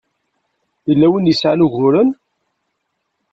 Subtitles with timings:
[0.87, 2.09] Yella win i yesɛan uguren.